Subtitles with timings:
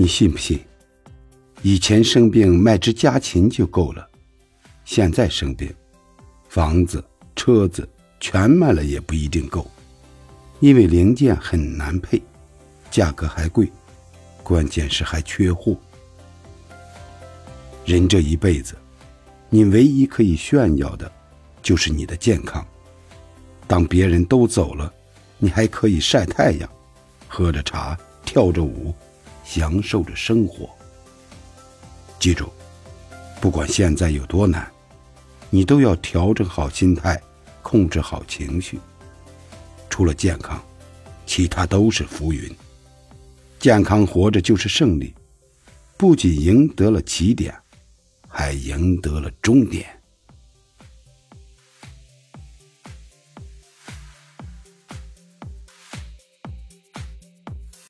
[0.00, 0.60] 你信不信？
[1.62, 4.08] 以前生病卖只家禽就够了，
[4.84, 5.74] 现在生病，
[6.48, 7.04] 房子、
[7.34, 7.86] 车子
[8.20, 9.68] 全卖了也不一定够，
[10.60, 12.22] 因为零件很难配，
[12.92, 13.68] 价格还贵，
[14.44, 15.76] 关键是还缺货。
[17.84, 18.76] 人这一辈子，
[19.50, 21.10] 你唯一可以炫耀的，
[21.60, 22.64] 就是你的健康。
[23.66, 24.94] 当别人都走了，
[25.38, 26.70] 你还可以晒太阳，
[27.26, 28.94] 喝着茶，跳着舞。
[29.48, 30.68] 享受着生活。
[32.20, 32.52] 记住，
[33.40, 34.70] 不管现在有多难，
[35.48, 37.18] 你都要调整好心态，
[37.62, 38.78] 控制好情绪。
[39.88, 40.62] 除了健康，
[41.24, 42.54] 其他都是浮云。
[43.58, 45.14] 健康活着就是胜利，
[45.96, 47.54] 不仅赢得了起点，
[48.28, 49.97] 还赢得了终点。